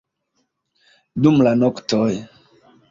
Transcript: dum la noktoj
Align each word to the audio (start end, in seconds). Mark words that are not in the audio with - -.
dum 1.21 1.37
la 1.49 1.53
noktoj 1.61 2.21